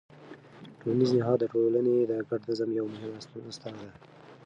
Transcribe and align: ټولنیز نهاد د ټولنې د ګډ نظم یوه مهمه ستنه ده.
ټولنیز 0.79 1.11
نهاد 1.19 1.37
د 1.41 1.45
ټولنې 1.53 1.95
د 2.09 2.13
ګډ 2.29 2.41
نظم 2.49 2.69
یوه 2.79 2.91
مهمه 2.93 3.19
ستنه 3.57 3.79
ده. 3.87 3.93